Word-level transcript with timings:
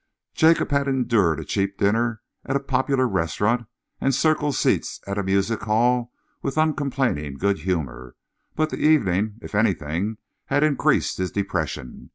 Jacob 0.33 0.71
had 0.71 0.87
endured 0.87 1.39
a 1.39 1.45
cheap 1.45 1.77
dinner 1.77 2.23
at 2.43 2.55
a 2.55 2.59
popular 2.59 3.07
restaurant 3.07 3.67
and 3.99 4.15
circle 4.15 4.51
seats 4.51 4.99
at 5.05 5.19
a 5.19 5.21
music 5.21 5.61
hall 5.61 6.11
with 6.41 6.57
uncomplaining 6.57 7.35
good 7.37 7.59
humour, 7.59 8.15
but 8.55 8.71
the 8.71 8.79
evening, 8.83 9.35
if 9.43 9.53
anything, 9.53 10.17
had 10.45 10.63
increased 10.63 11.19
his 11.19 11.29
depression. 11.29 12.09